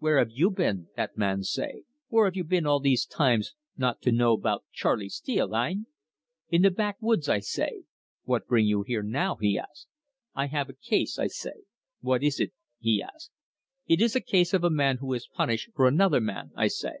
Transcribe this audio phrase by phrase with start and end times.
[0.00, 4.02] "'Where have you been,' that man say 'where have you been all these times not
[4.02, 5.86] to know 'bout Charley Steele, hein?'
[6.48, 7.84] 'In the backwoods,' I say.
[8.24, 9.86] 'What bring you here now?' he ask.
[10.34, 11.62] 'I have a case,' I say.
[12.00, 13.30] 'What is it?' he ask.
[13.86, 16.96] 'It is a case of a man who is punish for another man,' I say.